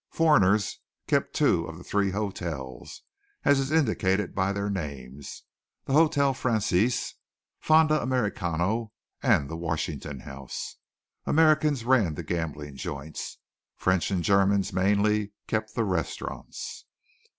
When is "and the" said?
9.21-9.55